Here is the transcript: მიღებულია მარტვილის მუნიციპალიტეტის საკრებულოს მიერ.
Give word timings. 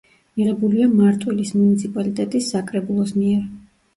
მიღებულია 0.39 0.87
მარტვილის 0.93 1.51
მუნიციპალიტეტის 1.57 2.47
საკრებულოს 2.53 3.13
მიერ. 3.21 3.45